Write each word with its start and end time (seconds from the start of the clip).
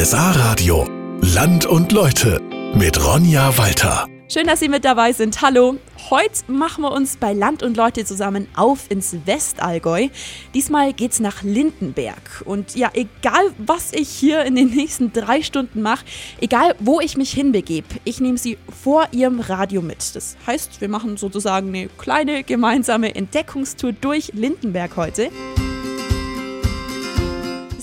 RSA 0.00 0.30
Radio. 0.30 0.86
Land 1.22 1.66
und 1.66 1.90
Leute 1.90 2.40
mit 2.72 3.04
Ronja 3.04 3.58
Walter. 3.58 4.06
Schön, 4.32 4.46
dass 4.46 4.60
Sie 4.60 4.68
mit 4.68 4.84
dabei 4.84 5.12
sind. 5.12 5.42
Hallo. 5.42 5.74
Heute 6.10 6.52
machen 6.52 6.84
wir 6.84 6.92
uns 6.92 7.16
bei 7.16 7.32
Land 7.32 7.64
und 7.64 7.76
Leute 7.76 8.04
zusammen 8.04 8.46
auf 8.54 8.88
ins 8.92 9.16
Westallgäu. 9.26 10.06
Diesmal 10.54 10.92
geht's 10.92 11.18
nach 11.18 11.42
Lindenberg. 11.42 12.44
Und 12.44 12.76
ja, 12.76 12.92
egal 12.94 13.42
was 13.58 13.92
ich 13.92 14.08
hier 14.08 14.44
in 14.44 14.54
den 14.54 14.68
nächsten 14.70 15.12
drei 15.12 15.42
Stunden 15.42 15.82
mache, 15.82 16.04
egal 16.40 16.76
wo 16.78 17.00
ich 17.00 17.16
mich 17.16 17.32
hinbegebe, 17.32 17.88
ich 18.04 18.20
nehme 18.20 18.38
Sie 18.38 18.56
vor 18.80 19.08
Ihrem 19.10 19.40
Radio 19.40 19.82
mit. 19.82 20.14
Das 20.14 20.36
heißt, 20.46 20.80
wir 20.80 20.88
machen 20.88 21.16
sozusagen 21.16 21.70
eine 21.70 21.88
kleine 21.88 22.44
gemeinsame 22.44 23.16
Entdeckungstour 23.16 23.94
durch 23.94 24.30
Lindenberg 24.32 24.96
heute. 24.96 25.32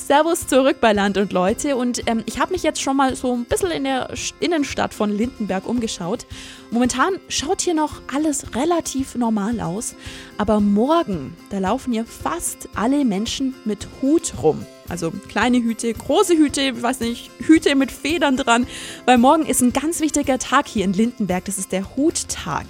Servus 0.05 0.45
zurück 0.45 0.77
bei 0.81 0.93
Land 0.93 1.17
und 1.17 1.33
Leute. 1.33 1.75
Und 1.75 2.07
ähm, 2.07 2.21
ich 2.27 2.39
habe 2.39 2.51
mich 2.51 2.61
jetzt 2.61 2.79
schon 2.79 2.95
mal 2.95 3.15
so 3.15 3.33
ein 3.33 3.45
bisschen 3.45 3.71
in 3.71 3.85
der 3.85 4.09
Innenstadt 4.39 4.93
von 4.93 5.09
Lindenberg 5.09 5.67
umgeschaut. 5.67 6.27
Momentan 6.69 7.13
schaut 7.27 7.61
hier 7.61 7.73
noch 7.73 8.03
alles 8.13 8.53
relativ 8.53 9.15
normal 9.15 9.59
aus. 9.61 9.95
Aber 10.37 10.59
morgen, 10.59 11.35
da 11.49 11.57
laufen 11.57 11.91
hier 11.91 12.05
fast 12.05 12.69
alle 12.75 13.03
Menschen 13.03 13.55
mit 13.65 13.87
Hut 13.99 14.33
rum. 14.43 14.63
Also 14.87 15.11
kleine 15.27 15.57
Hüte, 15.57 15.93
große 15.93 16.35
Hüte, 16.35 16.81
weiß 16.81 16.99
nicht, 16.99 17.31
Hüte 17.39 17.75
mit 17.75 17.91
Federn 17.91 18.37
dran. 18.37 18.67
Weil 19.05 19.17
morgen 19.17 19.45
ist 19.45 19.61
ein 19.61 19.73
ganz 19.73 19.99
wichtiger 19.99 20.37
Tag 20.37 20.67
hier 20.67 20.85
in 20.85 20.93
Lindenberg. 20.93 21.45
Das 21.45 21.57
ist 21.57 21.71
der 21.71 21.95
Huttag. 21.95 22.65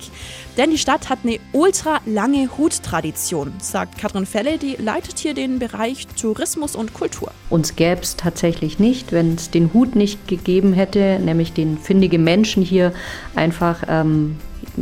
Denn 0.57 0.71
die 0.71 0.77
Stadt 0.77 1.09
hat 1.09 1.19
eine 1.23 1.39
ultra 1.51 1.99
lange 2.05 2.57
Huttradition, 2.57 3.53
sagt 3.59 3.97
Katrin 3.97 4.25
Felle, 4.25 4.57
die 4.57 4.77
leitet 4.77 5.19
hier 5.19 5.33
den 5.33 5.59
Bereich 5.59 6.07
Tourismus 6.19 6.75
und 6.75 6.93
Kultur. 6.93 7.31
Uns 7.49 7.75
gäbe 7.75 8.01
es 8.01 8.15
tatsächlich 8.15 8.79
nicht, 8.79 9.11
wenn 9.11 9.35
es 9.35 9.51
den 9.51 9.73
Hut 9.73 9.95
nicht 9.95 10.27
gegeben 10.29 10.71
hätte, 10.71 11.19
nämlich 11.19 11.51
den 11.51 11.77
findige 11.77 12.19
Menschen 12.19 12.63
hier 12.63 12.93
einfach 13.35 13.83
ähm, 13.89 14.37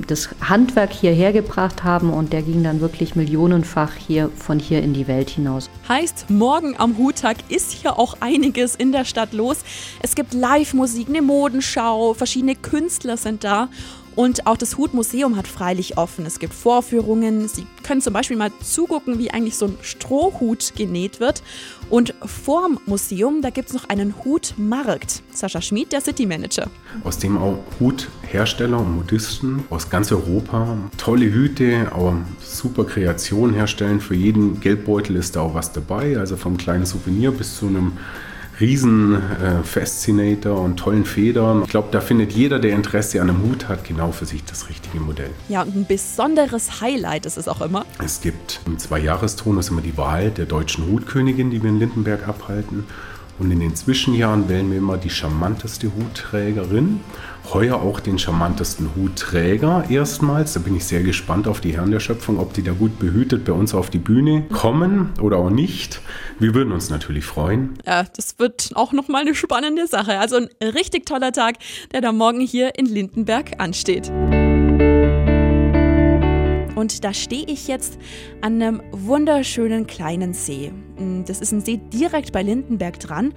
das 0.08 0.30
Handwerk 0.42 0.92
hierher 0.92 1.34
gebracht 1.34 1.84
haben 1.84 2.12
und 2.12 2.34
der 2.34 2.42
ging 2.42 2.64
dann 2.64 2.82
wirklich 2.82 3.16
millionenfach 3.16 3.94
hier 3.94 4.30
von 4.36 4.60
hier 4.60 4.82
in 4.82 4.94
die 4.94 5.08
Welt 5.08 5.30
hinaus. 5.30 5.70
Heißt, 5.88 6.30
morgen 6.30 6.76
am 6.78 6.98
Huttag 6.98 7.38
ist 7.50 7.72
hier 7.72 8.00
auch 8.00 8.18
einiges 8.20 8.76
in 8.76 8.92
der 8.92 9.06
Stadt 9.06 9.34
los. 9.34 9.58
Es 10.02 10.16
gibt 10.16 10.34
Live-Musik, 10.34 11.10
eine 11.10 11.22
Modenschau, 11.22 12.14
verschiedene 12.14 12.56
Künstler 12.56 13.18
sind 13.18 13.44
da 13.44 13.70
und 14.16 14.46
auch 14.46 14.58
das 14.58 14.78
Hutmuseum 14.78 15.38
hat 15.38 15.48
freilich 15.48 15.98
offen. 15.98 16.26
Es 16.26 16.40
gibt 16.40 16.54
Vorführungen. 16.54 17.48
Sie 17.48 17.66
können 17.84 18.02
zum 18.02 18.14
Beispiel 18.14 18.38
mal 18.38 18.52
zugucken, 18.64 19.18
wie 19.18 19.32
eigentlich 19.32 19.56
so 19.56 19.66
ein 19.66 19.78
Strohhut 19.82 20.74
genäht 20.76 21.20
wird. 21.20 21.42
Und 21.90 22.14
vorm 22.26 22.80
Museum, 22.86 23.42
da 23.42 23.50
gibt 23.50 23.70
es 23.70 23.74
noch 23.74 23.90
einen 23.90 24.14
Hutmarkt. 24.24 25.22
Sascha 25.32 25.62
Schmid, 25.62 25.92
der 25.92 26.02
City 26.02 26.26
Manager. 26.26 26.68
Aus 27.04 27.18
dem 27.18 27.38
auch 27.38 27.58
Huthersteller 27.80 28.80
und 28.80 28.96
Modisten 28.96 29.64
aus 29.70 29.90
ganz 29.90 30.12
Europa 30.12 30.78
tolle 30.98 31.26
Hüte, 31.26 31.92
auch 31.94 32.14
super 32.42 32.86
Kreationen 32.86 33.56
herstellen. 33.56 34.00
Für 34.00 34.16
jeden 34.16 34.60
Geldbeutel 34.60 35.16
ist 35.16 35.36
da 35.36 35.42
auch 35.42 35.54
was 35.54 35.72
dabei. 35.72 36.18
Also 36.18 36.38
vom 36.38 36.58
kleinen 36.58 36.86
Souvenir 36.86 37.32
bis 37.32 37.58
zu 37.58 37.68
einem 37.68 37.94
riesen 38.60 39.16
äh, 39.16 39.64
Fascinator 39.64 40.62
und 40.62 40.78
tollen 40.78 41.06
Federn. 41.06 41.64
Ich 41.64 41.70
glaube, 41.70 41.90
da 41.92 42.02
findet 42.02 42.34
jeder, 42.34 42.60
der 42.60 42.74
Interesse 42.74 43.22
an 43.22 43.30
einem 43.30 43.44
Hut 43.44 43.68
hat, 43.68 43.84
genau 43.84 44.12
für 44.12 44.26
sich 44.26 44.44
das 44.44 44.70
richtige 44.70 45.00
Modell. 45.00 45.32
Ja, 45.50 45.64
und 45.64 45.76
ein 45.76 45.86
besonderes 45.86 46.82
Highlight 46.82 47.26
ist 47.26 47.38
es 47.38 47.48
auch 47.48 47.62
immer. 47.62 47.86
Es 48.04 48.22
gibt 48.22 48.62
im 48.66 48.78
Zweijahrestonus 48.78 49.70
immer 49.70 49.82
die 49.82 49.98
Wahl 49.98 50.32
der 50.32 50.46
deutschen 50.46 50.88
Hutkönigin, 50.88 51.52
die 51.52 51.62
wir 51.62 51.70
in 51.70 51.80
Lindenberg 51.80 52.28
abhalten. 52.28 52.86
Und 53.40 53.52
in 53.52 53.60
den 53.60 53.76
Zwischenjahren 53.76 54.48
wählen 54.48 54.70
wir 54.70 54.78
immer 54.78 54.98
die 54.98 55.10
charmanteste 55.10 55.92
Hutträgerin. 55.96 57.00
Heuer 57.52 57.82
auch 57.82 58.00
den 58.00 58.18
charmantesten 58.18 58.92
Hutträger 58.96 59.86
erstmals. 59.90 60.54
Da 60.54 60.60
bin 60.60 60.76
ich 60.76 60.86
sehr 60.86 61.04
gespannt 61.04 61.48
auf 61.48 61.60
die 61.60 61.76
Herren 61.76 61.92
der 61.92 62.00
Schöpfung, 62.00 62.40
ob 62.40 62.54
die 62.54 62.64
da 62.64 62.72
gut 62.72 63.00
behütet 63.00 63.44
bei 63.44 63.52
uns 63.52 63.74
auf 63.74 63.90
die 63.90 64.00
Bühne 64.00 64.44
kommen 64.52 65.10
oder 65.22 65.38
auch 65.38 65.50
nicht. 65.50 66.00
Wir 66.40 66.54
würden 66.54 66.72
uns 66.72 66.90
natürlich 66.90 67.26
freuen. 67.26 67.74
Ja, 67.86 68.04
das 68.16 68.40
wird 68.40 68.72
auch 68.76 68.94
nochmal 68.94 69.22
eine 69.22 69.36
spannende 69.36 69.88
Sache. 69.88 70.20
Also 70.20 70.38
ein 70.38 70.50
richtig 70.62 71.06
toller 71.06 71.32
Tag, 71.32 71.58
der 71.92 72.02
da 72.02 72.12
morgen 72.12 72.40
hier 72.40 72.78
in 72.78 72.86
Lindenberg 72.86 73.60
ansteht. 73.60 74.12
Und 76.84 77.06
da 77.06 77.14
stehe 77.14 77.46
ich 77.48 77.70
jetzt 77.70 77.98
an 78.42 78.62
einem 78.62 78.84
wunderschönen 78.92 79.88
kleinen 79.88 80.34
See. 80.34 80.74
Mm, 81.00 81.24
das 81.24 81.40
ist 81.40 81.54
ein 81.54 81.62
See 81.62 81.78
direkt 81.78 82.34
bei 82.34 82.44
Lindenberg 82.44 83.00
dran. 83.00 83.34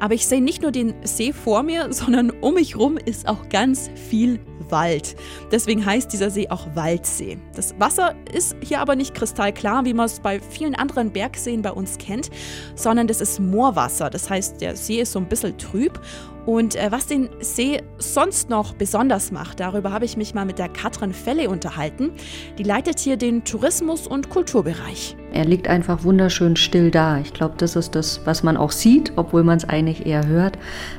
Aber 0.00 0.14
ich 0.14 0.26
sehe 0.26 0.42
nicht 0.42 0.62
nur 0.62 0.72
den 0.72 0.94
See 1.04 1.32
vor 1.32 1.62
mir, 1.62 1.88
sondern 1.92 2.30
um 2.30 2.54
mich 2.54 2.76
rum 2.76 2.96
ist 2.96 3.28
auch 3.28 3.48
ganz 3.48 3.90
viel 4.08 4.40
Wald. 4.70 5.16
Deswegen 5.50 5.84
heißt 5.84 6.12
dieser 6.12 6.30
See 6.30 6.48
auch 6.48 6.66
Waldsee. 6.74 7.38
Das 7.54 7.78
Wasser 7.78 8.14
ist 8.32 8.56
hier 8.60 8.80
aber 8.80 8.96
nicht 8.96 9.14
kristallklar, 9.14 9.84
wie 9.84 9.94
man 9.94 10.06
es 10.06 10.20
bei 10.20 10.40
vielen 10.40 10.74
anderen 10.74 11.12
Bergseen 11.12 11.62
bei 11.62 11.70
uns 11.70 11.98
kennt, 11.98 12.30
sondern 12.74 13.06
das 13.06 13.20
ist 13.20 13.40
Moorwasser. 13.40 14.10
Das 14.10 14.30
heißt, 14.30 14.60
der 14.60 14.76
See 14.76 15.00
ist 15.00 15.12
so 15.12 15.18
ein 15.18 15.28
bisschen 15.28 15.56
trüb 15.58 16.00
und 16.46 16.76
äh, 16.76 16.90
was 16.90 17.06
den 17.06 17.30
See 17.40 17.82
sonst 17.98 18.50
noch 18.50 18.74
besonders 18.74 19.32
macht, 19.32 19.60
darüber 19.60 19.92
habe 19.92 20.04
ich 20.04 20.16
mich 20.16 20.34
mal 20.34 20.44
mit 20.44 20.58
der 20.58 20.68
Katrin 20.68 21.14
Felle 21.14 21.48
unterhalten. 21.48 22.12
Die 22.58 22.64
leitet 22.64 22.98
hier 22.98 23.16
den 23.16 23.44
Tourismus- 23.44 24.06
und 24.06 24.28
Kulturbereich. 24.28 25.16
Er 25.34 25.44
liegt 25.44 25.66
einfach 25.66 26.04
wunderschön 26.04 26.54
still 26.54 26.92
da. 26.92 27.18
Ich 27.18 27.34
glaube, 27.34 27.54
das 27.58 27.74
ist 27.74 27.96
das, 27.96 28.20
was 28.24 28.44
man 28.44 28.56
auch 28.56 28.70
sieht, 28.70 29.12
obwohl 29.16 29.42
man 29.42 29.56
es 29.56 29.68
eigentlich 29.68 30.06
eher 30.06 30.28
hört. 30.28 30.56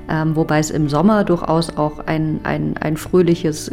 Ähm, 0.10 0.36
wobei 0.36 0.60
es 0.60 0.72
im 0.72 0.90
Sommer 0.90 1.24
durchaus 1.24 1.78
auch 1.78 2.00
ein, 2.00 2.42
ein, 2.44 2.76
ein 2.76 2.98
fröhliches 2.98 3.72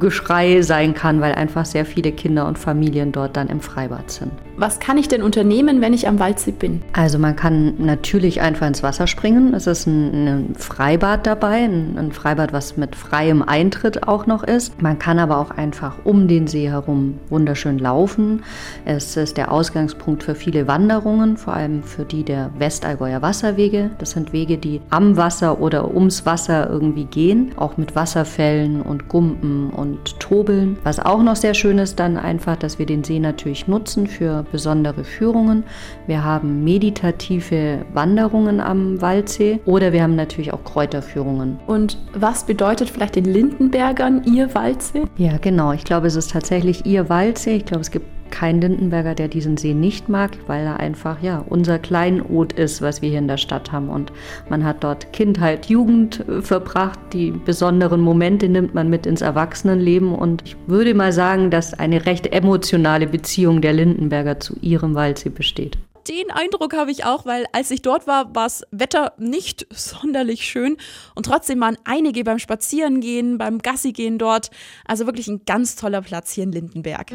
Geschrei 0.00 0.62
sein 0.62 0.92
kann, 0.92 1.20
weil 1.20 1.34
einfach 1.36 1.64
sehr 1.64 1.86
viele 1.86 2.10
Kinder 2.10 2.48
und 2.48 2.58
Familien 2.58 3.12
dort 3.12 3.36
dann 3.36 3.48
im 3.48 3.60
Freibad 3.60 4.10
sind. 4.10 4.32
Was 4.58 4.80
kann 4.80 4.96
ich 4.96 5.06
denn 5.06 5.22
unternehmen, 5.22 5.82
wenn 5.82 5.92
ich 5.92 6.08
am 6.08 6.18
Waldsee 6.18 6.52
bin? 6.52 6.80
Also 6.94 7.18
man 7.18 7.36
kann 7.36 7.74
natürlich 7.76 8.40
einfach 8.40 8.66
ins 8.66 8.82
Wasser 8.82 9.06
springen. 9.06 9.52
Es 9.52 9.66
ist 9.66 9.86
ein, 9.86 10.26
ein 10.26 10.54
Freibad 10.54 11.26
dabei, 11.26 11.64
ein, 11.64 11.98
ein, 11.98 12.12
Freibad, 12.12 12.54
was 12.54 12.78
mit 12.78 12.96
freiem 12.96 13.42
Eintritt 13.42 14.08
auch 14.08 14.26
noch 14.26 14.42
ist. 14.42 14.80
Man 14.80 14.98
kann 14.98 15.18
aber 15.18 15.38
auch 15.38 15.50
einfach 15.50 15.96
um 16.04 16.26
den 16.26 16.46
See 16.46 16.70
herum 16.70 17.18
wunderschön 17.28 17.78
laufen. 17.78 18.44
Es 18.86 19.18
ist 19.18 19.36
der 19.36 19.52
Ausgangspunkt 19.52 20.22
für 20.22 20.34
viele 20.34 20.66
Wanderungen, 20.66 21.36
vor 21.36 21.52
allem 21.52 21.82
für 21.82 22.06
die 22.06 22.22
der 22.22 22.50
Westallgäuer 22.58 23.20
Wasserwege. 23.20 23.90
Das 23.98 24.12
sind 24.12 24.32
Wege, 24.32 24.56
die 24.56 24.80
am 24.88 25.18
Wasser 25.18 25.60
oder 25.60 25.94
ums 25.94 26.24
Wasser 26.24 26.70
irgendwie 26.70 27.04
gehen, 27.04 27.52
auch 27.56 27.76
mit 27.76 27.94
Wasserfällen 27.94 28.80
und 28.80 29.08
Gumpen 29.08 29.68
und 29.68 30.18
Tobeln. 30.18 30.78
Was 30.82 30.98
auch 30.98 31.22
noch 31.22 31.36
sehr 31.36 31.52
schön 31.52 31.76
ist, 31.76 32.00
dann 32.00 32.16
einfach, 32.16 32.56
dass 32.56 32.78
wir 32.78 32.86
den 32.86 33.04
See 33.04 33.18
natürlich 33.18 33.68
nutzen 33.68 34.06
für 34.06 34.45
besondere 34.50 35.04
Führungen. 35.04 35.64
Wir 36.06 36.24
haben 36.24 36.64
meditative 36.64 37.84
Wanderungen 37.92 38.60
am 38.60 39.00
Waldsee 39.00 39.60
oder 39.64 39.92
wir 39.92 40.02
haben 40.02 40.16
natürlich 40.16 40.52
auch 40.52 40.64
Kräuterführungen. 40.64 41.58
Und 41.66 41.98
was 42.14 42.44
bedeutet 42.44 42.90
vielleicht 42.90 43.16
den 43.16 43.24
Lindenbergern 43.24 44.24
ihr 44.24 44.54
Waldsee? 44.54 45.02
Ja, 45.16 45.36
genau. 45.38 45.72
Ich 45.72 45.84
glaube, 45.84 46.06
es 46.06 46.16
ist 46.16 46.30
tatsächlich 46.30 46.86
ihr 46.86 47.08
Waldsee. 47.08 47.56
Ich 47.56 47.66
glaube, 47.66 47.82
es 47.82 47.90
gibt 47.90 48.15
kein 48.30 48.60
Lindenberger, 48.60 49.14
der 49.14 49.28
diesen 49.28 49.56
See 49.56 49.74
nicht 49.74 50.08
mag, 50.08 50.32
weil 50.46 50.64
er 50.64 50.80
einfach 50.80 51.22
ja 51.22 51.44
unser 51.48 51.78
Kleinod 51.78 52.52
ist, 52.52 52.82
was 52.82 53.02
wir 53.02 53.08
hier 53.08 53.18
in 53.18 53.28
der 53.28 53.36
Stadt 53.36 53.72
haben. 53.72 53.88
Und 53.88 54.12
man 54.48 54.64
hat 54.64 54.84
dort 54.84 55.12
Kindheit, 55.12 55.66
Jugend 55.66 56.26
äh, 56.28 56.42
verbracht. 56.42 56.98
Die 57.12 57.30
besonderen 57.30 58.00
Momente 58.00 58.48
nimmt 58.48 58.74
man 58.74 58.88
mit 58.88 59.06
ins 59.06 59.20
Erwachsenenleben. 59.20 60.14
Und 60.14 60.42
ich 60.44 60.56
würde 60.66 60.94
mal 60.94 61.12
sagen, 61.12 61.50
dass 61.50 61.74
eine 61.74 62.06
recht 62.06 62.26
emotionale 62.32 63.06
Beziehung 63.06 63.60
der 63.60 63.72
Lindenberger 63.72 64.40
zu 64.40 64.56
ihrem 64.60 64.94
Waldsee 64.94 65.30
besteht 65.30 65.78
den 66.08 66.30
Eindruck 66.30 66.74
habe 66.74 66.90
ich 66.90 67.04
auch, 67.04 67.26
weil 67.26 67.46
als 67.52 67.70
ich 67.70 67.82
dort 67.82 68.06
war, 68.06 68.34
war 68.34 68.44
das 68.44 68.62
Wetter 68.70 69.12
nicht 69.18 69.66
sonderlich 69.70 70.42
schön 70.42 70.76
und 71.14 71.26
trotzdem 71.26 71.60
waren 71.60 71.76
einige 71.84 72.24
beim 72.24 72.38
Spazierengehen, 72.38 73.38
beim 73.38 73.58
Gassigehen 73.58 74.18
dort. 74.18 74.50
Also 74.84 75.06
wirklich 75.06 75.28
ein 75.28 75.42
ganz 75.46 75.76
toller 75.76 76.02
Platz 76.02 76.32
hier 76.32 76.44
in 76.44 76.52
Lindenberg. 76.52 77.12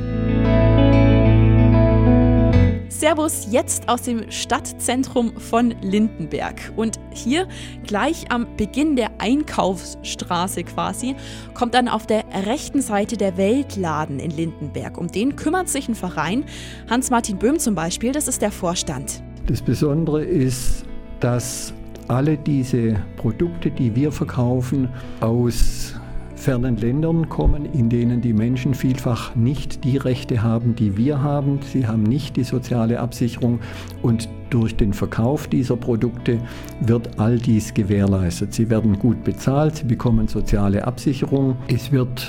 Servus 3.01 3.48
jetzt 3.50 3.89
aus 3.89 4.03
dem 4.03 4.30
Stadtzentrum 4.30 5.36
von 5.36 5.74
Lindenberg. 5.81 6.71
Und 6.75 7.00
hier 7.09 7.48
gleich 7.81 8.31
am 8.31 8.45
Beginn 8.57 8.95
der 8.95 9.09
Einkaufsstraße 9.18 10.63
quasi 10.63 11.15
kommt 11.56 11.74
dann 11.74 11.88
auf 11.88 12.06
der 12.06 12.24
rechten 12.45 12.80
Seite 12.80 13.18
der 13.18 13.38
Weltladen 13.38 14.19
in 14.19 14.30
Lindenberg. 14.30 15.00
Um 15.00 15.07
den 15.07 15.36
kümmert 15.36 15.68
sich 15.68 15.89
ein 15.89 15.95
Verein. 15.95 16.44
Hans-Martin 16.92 17.39
Böhm 17.39 17.57
zum 17.57 17.74
Beispiel, 17.74 18.12
das 18.12 18.27
ist 18.27 18.44
der 18.44 18.51
Vorstand. 18.51 19.24
Das 19.47 19.63
Besondere 19.63 20.24
ist, 20.24 20.86
dass 21.21 21.74
alle 22.07 22.38
diese 22.38 23.04
Produkte, 23.18 23.71
die 23.71 23.95
wir 23.95 24.12
verkaufen, 24.12 24.88
aus 25.21 25.95
fernen 26.42 26.76
Ländern 26.78 27.30
kommen, 27.30 27.66
in 27.66 27.88
denen 27.90 28.20
die 28.20 28.34
Menschen 28.34 28.74
vielfach 28.74 29.36
nicht 29.36 29.84
die 29.84 29.98
Rechte 29.98 30.42
haben, 30.42 30.76
die 30.76 30.98
wir 30.98 31.22
haben. 31.22 31.60
Sie 31.62 31.86
haben 31.86 32.02
nicht 32.02 32.36
die 32.36 32.44
soziale 32.44 33.00
Absicherung 33.00 33.60
und 34.02 34.28
durch 34.50 34.76
den 34.76 34.92
Verkauf 34.94 35.48
dieser 35.48 35.78
Produkte 35.78 36.40
wird 36.82 37.20
all 37.20 37.38
dies 37.38 37.74
gewährleistet. 37.74 38.56
Sie 38.56 38.70
werden 38.72 38.98
gut 38.98 39.24
bezahlt, 39.24 39.78
sie 39.78 39.84
bekommen 39.86 40.28
soziale 40.28 40.86
Absicherung. 40.86 41.58
Es 41.68 41.92
wird 41.92 42.28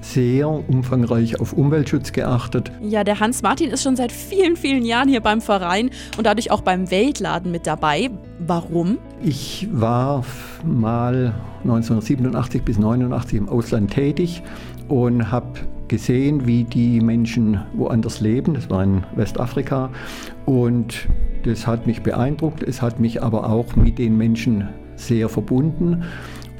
sehr 0.00 0.48
umfangreich 0.48 1.40
auf 1.40 1.52
Umweltschutz 1.52 2.10
geachtet. 2.10 2.72
Ja, 2.82 3.04
der 3.04 3.20
Hans 3.20 3.42
Martin 3.42 3.70
ist 3.70 3.84
schon 3.84 3.94
seit 3.94 4.10
vielen, 4.10 4.56
vielen 4.56 4.84
Jahren 4.84 5.08
hier 5.08 5.20
beim 5.20 5.40
Verein 5.40 5.90
und 6.18 6.26
dadurch 6.26 6.50
auch 6.50 6.62
beim 6.62 6.90
Weltladen 6.90 7.52
mit 7.52 7.68
dabei. 7.68 8.10
Warum? 8.40 8.98
Ich 9.24 9.68
war 9.70 10.24
mal 10.64 11.32
1987 11.62 12.62
bis 12.64 12.76
1989 12.76 13.38
im 13.38 13.48
Ausland 13.48 13.92
tätig 13.92 14.42
und 14.88 15.30
habe 15.30 15.60
gesehen, 15.86 16.44
wie 16.44 16.64
die 16.64 17.00
Menschen 17.00 17.60
woanders 17.74 18.20
leben. 18.20 18.54
Das 18.54 18.68
war 18.68 18.82
in 18.82 19.04
Westafrika 19.14 19.90
und 20.44 21.06
das 21.44 21.68
hat 21.68 21.86
mich 21.86 22.02
beeindruckt. 22.02 22.64
Es 22.64 22.82
hat 22.82 22.98
mich 22.98 23.22
aber 23.22 23.48
auch 23.48 23.76
mit 23.76 23.98
den 23.98 24.16
Menschen 24.18 24.68
sehr 24.96 25.28
verbunden. 25.28 26.02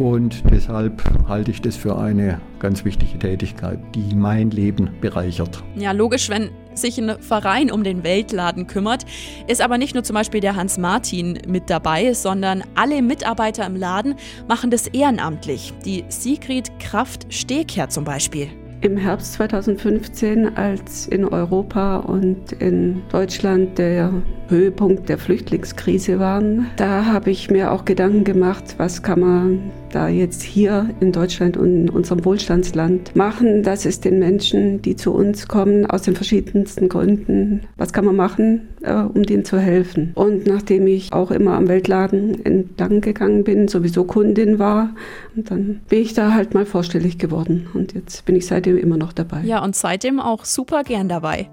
Und 0.03 0.43
deshalb 0.51 1.01
halte 1.29 1.53
ich 1.53 1.63
das 1.63 1.77
für 1.77 1.97
eine 1.97 2.41
ganz 2.59 2.85
wichtige 2.85 3.21
Tätigkeit, 3.21 3.79
die 3.95 4.17
mein 4.17 4.51
Leben 4.51 4.91
bereichert. 5.01 5.63
Ja, 5.77 5.93
logisch, 5.93 6.29
wenn 6.29 6.51
sich 6.75 6.99
ein 6.99 7.23
Verein 7.23 7.71
um 7.71 7.85
den 7.85 8.03
Weltladen 8.03 8.67
kümmert, 8.67 9.05
ist 9.47 9.61
aber 9.61 9.79
nicht 9.79 9.95
nur 9.95 10.03
zum 10.03 10.15
Beispiel 10.15 10.41
der 10.41 10.57
Hans 10.57 10.77
Martin 10.77 11.39
mit 11.47 11.71
dabei, 11.71 12.15
sondern 12.15 12.65
alle 12.75 13.01
Mitarbeiter 13.01 13.65
im 13.65 13.77
Laden 13.77 14.17
machen 14.49 14.73
das 14.73 14.89
ehrenamtlich. 14.89 15.73
Die 15.85 16.05
Sigrid 16.09 16.81
Kraft 16.81 17.33
Stegherr 17.33 17.89
zum 17.89 18.03
Beispiel. 18.03 18.49
Im 18.83 18.97
Herbst 18.97 19.35
2015, 19.35 20.57
als 20.57 21.07
in 21.07 21.25
Europa 21.25 21.99
und 21.99 22.51
in 22.51 23.03
Deutschland 23.13 23.79
der 23.79 24.13
Höhepunkt 24.49 25.09
der 25.09 25.19
Flüchtlingskrise 25.19 26.19
waren, 26.19 26.67
da 26.77 27.07
habe 27.07 27.31
ich 27.31 27.49
mir 27.49 27.71
auch 27.71 27.85
Gedanken 27.85 28.25
gemacht, 28.25 28.75
was 28.79 29.05
kann 29.05 29.21
man 29.21 29.71
da 29.93 30.09
jetzt 30.09 30.43
hier 30.43 30.91
in 31.01 31.13
Deutschland 31.13 31.57
und 31.57 31.75
in 31.75 31.91
unserem 31.91 32.25
Wohlstandsland 32.25 33.15
machen, 33.15 33.63
dass 33.63 33.85
es 33.85 34.01
den 34.01 34.19
Menschen, 34.19 34.83
die 34.83 34.97
zu 34.97 35.13
uns 35.13 35.49
kommen, 35.49 35.87
aus 35.87 36.03
den 36.03 36.15
verschiedensten 36.15 36.89
Gründen, 36.89 37.63
was 37.77 37.93
kann 37.93 38.05
man 38.05 38.17
machen, 38.17 38.69
äh, 38.83 38.95
um 38.95 39.23
denen 39.23 39.45
zu 39.45 39.59
helfen. 39.59 40.13
Und 40.15 40.47
nachdem 40.47 40.87
ich 40.87 41.13
auch 41.13 41.31
immer 41.31 41.55
am 41.55 41.69
Weltladen 41.69 42.45
entlang 42.45 43.01
gegangen 43.01 43.45
bin, 43.45 43.69
sowieso 43.69 44.05
Kundin 44.05 44.59
war, 44.59 44.95
dann 45.35 45.81
bin 45.89 46.01
ich 46.01 46.15
da 46.15 46.33
halt 46.35 46.55
mal 46.55 46.67
vorstellig 46.67 47.19
geworden. 47.19 47.69
Und 47.75 47.95
jetzt 47.95 48.25
bin 48.25 48.37
ich 48.37 48.47
seitdem 48.47 48.72
immer 48.79 48.97
noch 48.97 49.13
dabei. 49.13 49.43
Ja, 49.43 49.63
und 49.63 49.77
seitdem 49.77 50.21
auch 50.21 50.45
super 50.45 50.83
gern 50.85 51.09
dabei. 51.09 51.51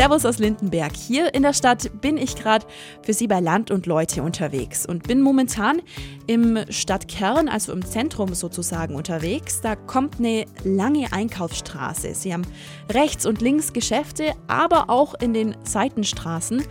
Servus 0.00 0.24
aus 0.24 0.38
Lindenberg. 0.38 0.96
Hier 0.96 1.34
in 1.34 1.42
der 1.42 1.52
Stadt 1.52 1.90
bin 2.00 2.16
ich 2.16 2.34
gerade 2.34 2.64
für 3.02 3.12
Sie 3.12 3.26
bei 3.26 3.38
Land 3.38 3.70
und 3.70 3.84
Leute 3.84 4.22
unterwegs 4.22 4.86
und 4.86 5.06
bin 5.06 5.20
momentan 5.20 5.82
im 6.26 6.58
Stadtkern, 6.70 7.50
also 7.50 7.72
im 7.74 7.84
Zentrum 7.84 8.32
sozusagen 8.32 8.94
unterwegs. 8.94 9.60
Da 9.60 9.76
kommt 9.76 10.18
eine 10.18 10.46
lange 10.64 11.12
Einkaufsstraße. 11.12 12.14
Sie 12.14 12.32
haben 12.32 12.46
rechts 12.90 13.26
und 13.26 13.42
links 13.42 13.74
Geschäfte, 13.74 14.32
aber 14.46 14.88
auch 14.88 15.12
in 15.20 15.34
den 15.34 15.54
Seitenstraßen. 15.64 16.62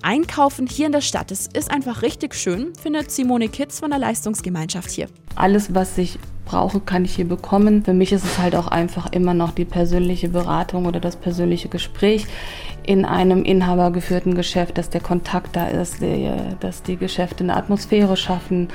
Einkaufen 0.00 0.66
hier 0.66 0.86
in 0.86 0.92
der 0.92 1.02
Stadt, 1.02 1.30
das 1.30 1.48
ist 1.48 1.70
einfach 1.70 2.00
richtig 2.00 2.34
schön, 2.34 2.72
findet 2.80 3.10
Simone 3.10 3.50
Kitz 3.50 3.80
von 3.80 3.90
der 3.90 3.98
Leistungsgemeinschaft 3.98 4.90
hier. 4.90 5.08
Alles, 5.36 5.74
was 5.74 5.98
ich 5.98 6.18
brauche, 6.44 6.80
kann 6.80 7.04
ich 7.04 7.14
hier 7.14 7.28
bekommen. 7.28 7.84
Für 7.84 7.92
mich 7.92 8.12
ist 8.12 8.24
es 8.24 8.38
halt 8.38 8.54
auch 8.54 8.68
einfach 8.68 9.12
immer 9.12 9.34
noch 9.34 9.52
die 9.52 9.64
persönliche 9.64 10.28
Beratung 10.28 10.86
oder 10.86 11.00
das 11.00 11.16
persönliche 11.16 11.68
Gespräch 11.68 12.26
in 12.84 13.04
einem 13.04 13.44
inhabergeführten 13.44 14.34
Geschäft, 14.34 14.78
dass 14.78 14.90
der 14.90 15.00
Kontakt 15.00 15.56
da 15.56 15.68
ist, 15.68 15.96
dass 16.60 16.82
die 16.82 16.96
Geschäfte 16.96 17.44
eine 17.44 17.56
Atmosphäre 17.56 18.16
schaffen 18.16 18.68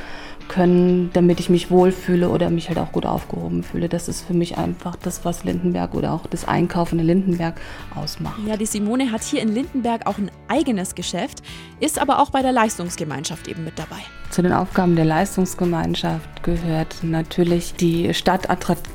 können, 0.47 1.09
damit 1.11 1.41
ich 1.41 1.49
mich 1.49 1.69
wohlfühle 1.69 2.29
oder 2.29 2.49
mich 2.49 2.69
halt 2.69 2.79
auch 2.79 2.93
gut 2.93 3.05
aufgehoben 3.05 3.63
fühle. 3.63 3.89
Das 3.89 4.07
ist 4.07 4.25
für 4.25 4.33
mich 4.33 4.57
einfach 4.57 4.95
das, 4.95 5.25
was 5.25 5.43
Lindenberg 5.43 5.93
oder 5.93 6.13
auch 6.13 6.25
das 6.25 6.47
Einkaufen 6.47 6.99
in 6.99 7.05
Lindenberg 7.05 7.59
ausmacht. 7.95 8.39
Ja, 8.47 8.55
die 8.55 8.65
Simone 8.65 9.11
hat 9.11 9.23
hier 9.23 9.41
in 9.41 9.53
Lindenberg 9.53 10.07
auch 10.07 10.17
ein 10.17 10.31
eigenes 10.47 10.95
Geschäft, 10.95 11.43
ist 11.81 11.99
aber 11.99 12.19
auch 12.19 12.29
bei 12.29 12.41
der 12.41 12.53
Leistungsgemeinschaft 12.53 13.49
eben 13.49 13.65
mit 13.65 13.77
dabei. 13.77 13.97
Zu 14.29 14.41
den 14.41 14.53
Aufgaben 14.53 14.95
der 14.95 15.05
Leistungsgemeinschaft 15.05 16.43
gehört 16.43 16.97
natürlich 17.01 17.73
die 17.73 18.13
Stadt 18.13 18.49
attraktiv 18.49 18.93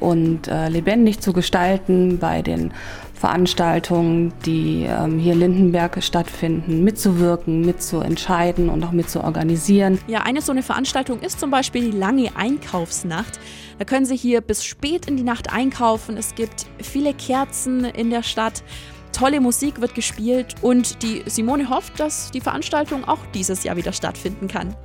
und 0.00 0.48
äh, 0.48 0.68
lebendig 0.68 1.20
zu 1.20 1.32
gestalten 1.32 2.18
bei 2.18 2.42
den 2.42 2.72
Veranstaltungen, 3.14 4.34
die 4.44 4.84
ähm, 4.86 5.18
hier 5.18 5.32
in 5.32 5.40
Lindenberg 5.40 6.02
stattfinden, 6.02 6.84
mitzuwirken, 6.84 7.62
mitzuentscheiden 7.62 8.68
und 8.68 8.84
auch 8.84 8.92
mitzuorganisieren. 8.92 9.98
Ja, 10.08 10.22
eine 10.22 10.42
so 10.42 10.52
eine 10.52 10.62
Veranstaltung 10.62 11.20
ist 11.20 11.40
zum 11.40 11.50
Beispiel 11.50 11.90
die 11.90 11.96
lange 11.96 12.36
Einkaufsnacht. 12.36 13.40
Da 13.78 13.84
können 13.84 14.04
Sie 14.04 14.16
hier 14.16 14.40
bis 14.40 14.64
spät 14.64 15.06
in 15.06 15.16
die 15.16 15.22
Nacht 15.22 15.52
einkaufen. 15.52 16.16
Es 16.18 16.34
gibt 16.34 16.66
viele 16.82 17.14
Kerzen 17.14 17.84
in 17.84 18.10
der 18.10 18.22
Stadt. 18.22 18.62
Tolle 19.12 19.40
Musik 19.40 19.80
wird 19.80 19.94
gespielt 19.94 20.56
und 20.60 21.02
die 21.02 21.22
Simone 21.26 21.70
hofft, 21.70 21.98
dass 22.00 22.30
die 22.30 22.40
Veranstaltung 22.40 23.04
auch 23.04 23.20
dieses 23.32 23.64
Jahr 23.64 23.76
wieder 23.76 23.92
stattfinden 23.92 24.48
kann. 24.48 24.76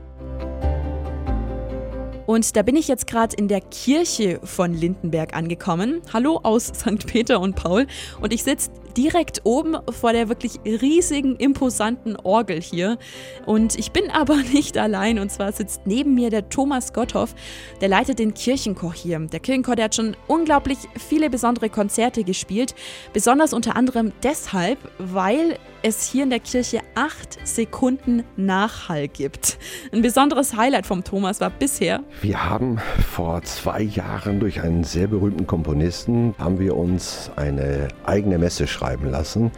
Und 2.29 2.55
da 2.55 2.61
bin 2.61 2.75
ich 2.75 2.87
jetzt 2.87 3.07
gerade 3.07 3.35
in 3.35 3.47
der 3.47 3.59
Kirche 3.59 4.39
von 4.43 4.71
Lindenberg 4.71 5.35
angekommen. 5.35 6.03
Hallo 6.13 6.39
aus 6.43 6.67
St. 6.67 7.07
Peter 7.07 7.39
und 7.39 7.55
Paul. 7.55 7.87
Und 8.21 8.31
ich 8.31 8.43
sitze 8.43 8.69
direkt 8.97 9.41
oben 9.43 9.77
vor 9.91 10.13
der 10.13 10.29
wirklich 10.29 10.59
riesigen, 10.65 11.35
imposanten 11.35 12.15
Orgel 12.17 12.61
hier. 12.61 12.97
Und 13.45 13.77
ich 13.77 13.91
bin 13.91 14.09
aber 14.11 14.35
nicht 14.53 14.77
allein. 14.77 15.19
Und 15.19 15.31
zwar 15.31 15.51
sitzt 15.51 15.81
neben 15.85 16.15
mir 16.15 16.29
der 16.29 16.49
Thomas 16.49 16.93
Gotthoff. 16.93 17.35
Der 17.81 17.89
leitet 17.89 18.19
den 18.19 18.33
Kirchenchor 18.33 18.93
hier. 18.93 19.19
Der 19.19 19.39
Kirchenchor, 19.39 19.75
der 19.75 19.85
hat 19.85 19.95
schon 19.95 20.15
unglaublich 20.27 20.77
viele 20.97 21.29
besondere 21.29 21.69
Konzerte 21.69 22.23
gespielt. 22.23 22.75
Besonders 23.13 23.53
unter 23.53 23.75
anderem 23.75 24.11
deshalb, 24.23 24.79
weil 24.97 25.57
es 25.81 26.11
hier 26.11 26.23
in 26.23 26.29
der 26.29 26.41
Kirche 26.41 26.81
acht 26.95 27.39
Sekunden 27.47 28.23
Nachhall 28.35 29.07
gibt. 29.07 29.57
Ein 29.93 30.01
besonderes 30.01 30.57
Highlight 30.57 30.85
vom 30.85 31.05
Thomas 31.05 31.39
war 31.39 31.49
bisher. 31.49 32.01
Wir 32.21 32.49
haben 32.49 32.79
vor 33.07 33.41
zwei 33.43 33.83
Jahren 33.83 34.41
durch 34.41 34.61
einen 34.61 34.83
sehr 34.83 35.07
berühmten 35.07 35.47
Komponisten 35.47 36.35
haben 36.37 36.59
wir 36.59 36.75
uns 36.75 37.31
eine 37.37 37.87
eigene 38.05 38.37
Messe 38.37 38.67
schreiben 38.67 38.78
lassen. 39.11 39.51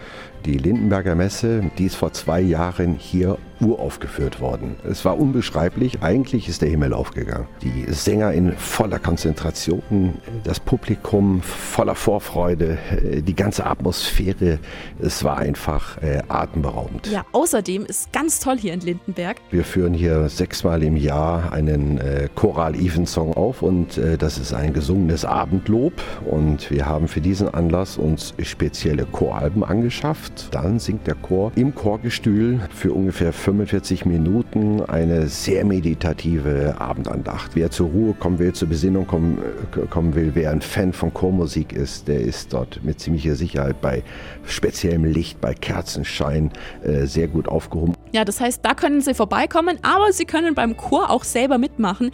Die 0.46 0.58
Lindenberger 0.58 1.16
Messe, 1.16 1.72
die 1.78 1.86
ist 1.86 1.96
vor 1.96 2.14
zwei 2.14 2.42
Jahren 2.42 2.96
hier 2.96 3.38
uraufgeführt 3.62 4.42
worden. 4.42 4.76
Es 4.90 5.06
war 5.06 5.20
unbeschreiblich. 5.20 6.02
Eigentlich 6.02 6.50
ist 6.50 6.62
der 6.62 6.70
Himmel 6.70 6.94
aufgegangen. 6.94 7.48
Die 7.62 7.86
Sänger 7.92 8.32
in 8.34 8.54
voller 8.54 9.00
Konzentration, 9.00 10.16
das 10.44 10.60
Publikum 10.60 11.42
voller 11.42 11.96
Vorfreude, 11.96 12.78
die 13.22 13.36
ganze 13.36 13.66
Atmosphäre. 13.66 14.60
Es 15.00 15.24
war 15.24 15.38
einfach 15.38 16.02
äh, 16.02 16.22
atemberaubend. 16.28 17.08
Ja, 17.08 17.26
außerdem 17.32 17.86
ist 17.86 18.12
ganz 18.12 18.40
toll 18.40 18.58
hier 18.58 18.74
in 18.74 18.82
Lindenberg. 18.82 19.38
Wir 19.52 19.64
führen 19.64 19.94
hier 19.94 20.30
sechsmal 20.30 20.84
im 20.84 20.98
Jahr 20.98 21.52
einen 21.52 21.98
äh, 21.98 22.30
Choral-Evensong 22.36 23.34
auf 23.34 23.62
und 23.62 23.98
äh, 23.98 24.18
das 24.18 24.38
ist 24.38 24.54
ein 24.54 24.74
gesungenes 24.74 25.26
Abendlob. 25.26 25.94
Und 26.26 26.72
wir 26.72 26.86
haben 26.86 27.08
für 27.08 27.22
diesen 27.22 27.54
Anlass 27.54 27.98
uns 27.98 28.34
spezielle 28.42 29.06
Choralben 29.06 29.64
angeschafft. 29.64 30.50
Dann 30.52 30.80
singt 30.80 31.08
der 31.08 31.16
Chor 31.16 31.52
im 31.56 31.76
Chorgestühl 31.76 32.60
für 32.74 32.94
ungefähr 32.94 33.34
45 33.52 34.06
Minuten 34.06 34.82
eine 34.82 35.28
sehr 35.28 35.66
meditative 35.66 36.76
Abendandacht. 36.80 37.52
Wer 37.54 37.70
zur 37.70 37.90
Ruhe 37.90 38.14
kommen 38.14 38.40
will, 38.40 38.54
zur 38.54 38.70
Besinnung 38.70 39.06
kommen, 39.06 39.40
äh, 39.76 39.88
kommen 39.88 40.16
will, 40.16 40.32
wer 40.36 40.52
ein 40.52 40.62
Fan 40.62 40.94
von 40.94 41.14
Chormusik 41.14 41.74
ist, 41.74 42.08
der 42.08 42.22
ist 42.22 42.54
dort 42.54 42.82
mit 42.84 43.02
ziemlicher 43.02 43.36
Sicherheit 43.36 43.82
bei 43.82 44.04
speziellem 44.46 45.04
Licht, 45.04 45.42
bei 45.42 45.54
Kerzenschein 45.54 46.52
äh, 46.84 47.06
sehr 47.06 47.28
gut 47.28 47.50
aufgehoben. 47.50 47.94
Ja, 48.14 48.24
das 48.24 48.40
heißt, 48.40 48.62
da 48.64 48.74
können 48.74 49.02
Sie 49.02 49.14
vorbeikommen, 49.14 49.78
aber 49.82 50.14
Sie 50.14 50.26
können 50.26 50.56
beim 50.56 50.78
Chor 50.78 51.10
auch 51.10 51.26
selber 51.26 51.58
mitmachen. 51.58 52.12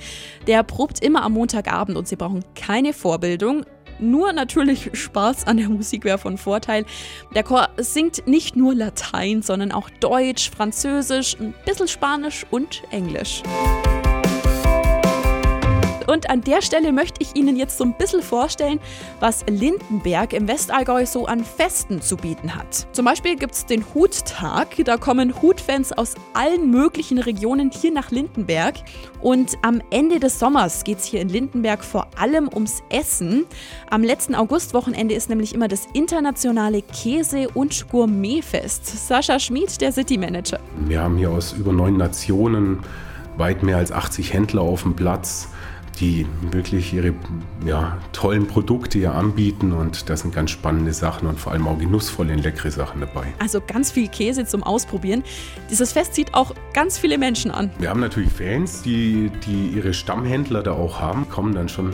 Der 0.48 0.63
probt 0.63 1.03
immer 1.03 1.24
am 1.24 1.34
Montagabend 1.34 1.98
und 1.98 2.08
Sie 2.08 2.15
brauchen 2.15 2.44
keine 2.56 2.94
Vorbildung. 2.94 3.63
Nur 3.99 4.33
natürlich 4.33 4.89
Spaß 4.93 5.47
an 5.47 5.57
der 5.57 5.69
Musik 5.69 6.03
wäre 6.05 6.17
von 6.17 6.37
Vorteil. 6.37 6.85
Der 7.33 7.43
Chor 7.43 7.69
singt 7.77 8.27
nicht 8.27 8.55
nur 8.55 8.75
Latein, 8.75 9.41
sondern 9.41 9.71
auch 9.71 9.89
Deutsch, 9.89 10.49
Französisch, 10.49 11.35
ein 11.39 11.53
bisschen 11.65 11.87
Spanisch 11.87 12.45
und 12.51 12.83
Englisch. 12.91 13.43
Und 16.07 16.29
an 16.29 16.41
der 16.41 16.61
Stelle 16.61 16.91
möchte 16.91 17.21
ich 17.21 17.35
Ihnen 17.35 17.57
jetzt 17.57 17.77
so 17.77 17.83
ein 17.83 17.93
bisschen 17.93 18.21
vorstellen, 18.21 18.79
was 19.19 19.45
Lindenberg 19.47 20.33
im 20.33 20.47
Westallgäu 20.47 21.05
so 21.05 21.25
an 21.25 21.43
Festen 21.43 22.01
zu 22.01 22.15
bieten 22.15 22.55
hat. 22.55 22.87
Zum 22.93 23.05
Beispiel 23.05 23.35
gibt 23.35 23.53
es 23.53 23.65
den 23.65 23.83
Huttag. 23.93 24.67
Da 24.85 24.97
kommen 24.97 25.41
Hutfans 25.41 25.91
aus 25.91 26.15
allen 26.33 26.71
möglichen 26.71 27.19
Regionen 27.19 27.71
hier 27.71 27.91
nach 27.91 28.09
Lindenberg. 28.09 28.75
Und 29.21 29.57
am 29.61 29.81
Ende 29.91 30.19
des 30.19 30.39
Sommers 30.39 30.85
geht 30.85 30.99
es 30.99 31.05
hier 31.05 31.19
in 31.19 31.29
Lindenberg 31.29 31.83
vor 31.83 32.07
allem 32.17 32.49
ums 32.53 32.81
Essen. 32.89 33.45
Am 33.89 34.01
letzten 34.01 34.33
Augustwochenende 34.33 35.13
ist 35.13 35.29
nämlich 35.29 35.53
immer 35.53 35.67
das 35.67 35.87
internationale 35.93 36.81
Käse- 36.81 37.49
und 37.53 37.89
Gourmetfest. 37.89 39.07
Sascha 39.07 39.39
Schmid, 39.39 39.81
der 39.81 39.91
City 39.91 40.17
Manager. 40.17 40.59
Wir 40.85 41.01
haben 41.01 41.17
hier 41.17 41.31
aus 41.31 41.51
über 41.51 41.73
neun 41.73 41.97
Nationen 41.97 42.79
weit 43.37 43.61
mehr 43.63 43.77
als 43.77 43.91
80 43.91 44.33
Händler 44.33 44.61
auf 44.61 44.83
dem 44.83 44.95
Platz 44.95 45.49
die 45.99 46.25
wirklich 46.51 46.93
ihre 46.93 47.13
ja, 47.65 47.97
tollen 48.13 48.47
Produkte 48.47 48.99
hier 48.99 49.13
anbieten 49.13 49.71
und 49.71 50.09
da 50.09 50.17
sind 50.17 50.33
ganz 50.33 50.51
spannende 50.51 50.93
Sachen 50.93 51.27
und 51.27 51.39
vor 51.39 51.51
allem 51.51 51.67
auch 51.67 51.77
genussvolle 51.77 52.33
und 52.33 52.43
leckere 52.43 52.71
Sachen 52.71 53.01
dabei. 53.01 53.33
Also 53.39 53.61
ganz 53.61 53.91
viel 53.91 54.07
Käse 54.07 54.45
zum 54.45 54.63
Ausprobieren. 54.63 55.23
Dieses 55.69 55.93
Fest 55.93 56.13
zieht 56.13 56.33
auch 56.33 56.53
ganz 56.73 56.97
viele 56.97 57.17
Menschen 57.17 57.51
an. 57.51 57.71
Wir 57.79 57.89
haben 57.89 57.99
natürlich 57.99 58.31
Fans, 58.31 58.81
die, 58.81 59.31
die 59.45 59.69
ihre 59.69 59.93
Stammhändler 59.93 60.63
da 60.63 60.73
auch 60.73 60.99
haben, 60.99 61.29
kommen 61.29 61.53
dann 61.53 61.69
schon 61.69 61.93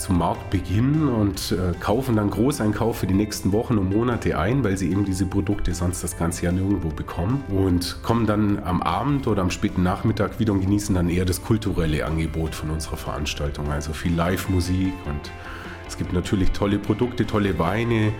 zum 0.00 0.18
Marktbeginn 0.18 1.08
und 1.08 1.52
äh, 1.52 1.78
kaufen 1.78 2.16
dann 2.16 2.30
Großeinkauf 2.30 2.98
für 2.98 3.06
die 3.06 3.14
nächsten 3.14 3.52
Wochen 3.52 3.78
und 3.78 3.90
Monate 3.90 4.38
ein, 4.38 4.64
weil 4.64 4.76
sie 4.76 4.90
eben 4.90 5.04
diese 5.04 5.26
Produkte 5.26 5.74
sonst 5.74 6.02
das 6.02 6.16
ganze 6.16 6.44
Jahr 6.44 6.52
nirgendwo 6.52 6.88
bekommen 6.88 7.44
und 7.48 8.02
kommen 8.02 8.26
dann 8.26 8.58
am 8.64 8.82
Abend 8.82 9.26
oder 9.26 9.42
am 9.42 9.50
späten 9.50 9.82
Nachmittag 9.82 10.40
wieder 10.40 10.52
und 10.52 10.60
genießen 10.60 10.94
dann 10.94 11.08
eher 11.08 11.24
das 11.24 11.42
kulturelle 11.42 12.06
Angebot 12.06 12.54
von 12.54 12.70
unserer 12.70 12.96
Veranstaltung. 12.96 13.70
Also 13.70 13.92
viel 13.92 14.14
Live-Musik 14.14 14.94
und 15.06 15.30
es 15.86 15.98
gibt 15.98 16.12
natürlich 16.12 16.50
tolle 16.52 16.78
Produkte, 16.78 17.26
tolle 17.26 17.58
Weine 17.58 18.12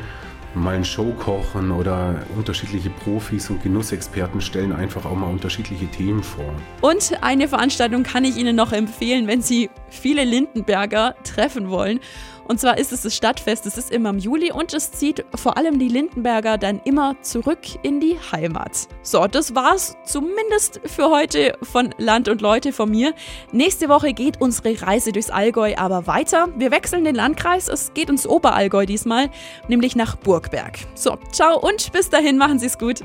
mal 0.55 0.75
ein 0.77 0.85
Show 0.85 1.13
kochen 1.13 1.71
oder 1.71 2.23
unterschiedliche 2.37 2.91
Profis 2.91 3.51
und 3.51 3.63
Genussexperten 3.63 4.41
stellen 4.41 4.73
einfach 4.73 5.05
auch 5.05 5.15
mal 5.15 5.29
unterschiedliche 5.29 5.87
Themen 5.87 6.23
vor. 6.23 6.55
Und 6.81 7.13
eine 7.23 7.49
Veranstaltung 7.49 8.03
kann 8.03 8.25
ich 8.25 8.37
Ihnen 8.37 8.57
noch 8.57 8.73
empfehlen, 8.73 9.27
wenn 9.27 9.43
Sie 9.43 9.71
viele 9.89 10.25
Lindenberger 10.25 11.15
treffen 11.25 11.71
wollen. 11.71 12.01
Und 12.49 12.61
zwar 12.61 12.79
ist 12.79 12.93
es 12.93 13.03
das 13.03 13.15
Stadtfest, 13.15 13.67
es 13.67 13.79
ist 13.79 13.91
immer 13.91 14.11
im 14.11 14.19
Juli 14.19 14.53
und 14.53 14.75
es 14.75 14.93
zieht 14.93 15.25
vor 15.35 15.57
allem 15.57 15.79
die 15.79 15.89
Lindenberger 15.89 16.59
dann 16.59 16.81
immer 16.85 17.17
zurück 17.23 17.61
in 17.83 18.01
die 18.01 18.17
Heimat. 18.33 18.89
So, 19.03 19.27
das 19.27 19.55
war's 19.55 19.97
zumindest 20.05 20.81
für 20.85 21.11
heute 21.11 21.57
von 21.63 21.95
Land 21.99 22.29
und 22.29 22.41
Leute 22.41 22.73
von 22.73 22.91
mir. 22.91 23.15
Nächste 23.53 23.89
Woche 23.89 24.13
geht 24.13 24.41
unsere 24.41 24.81
Reise 24.83 25.13
durchs 25.13 25.31
Allgäu 25.31 25.75
aber 25.77 26.07
weiter. 26.07 26.49
Wir 26.57 26.71
wechseln 26.71 27.05
den 27.05 27.15
Landkreis, 27.15 27.69
es 27.69 27.93
geht 27.95 28.11
ins 28.11 28.27
Oberallgäu 28.27 28.87
diesmal, 28.87 29.31
nämlich 29.69 29.97
nach 29.97 30.17
Burgberg. 30.17 30.79
So, 30.95 31.17
ciao 31.33 31.59
und 31.59 31.93
bis 31.93 32.11
dahin 32.11 32.37
machen 32.37 32.59
Sie 32.59 32.67
es 32.67 32.79
gut. 32.79 33.03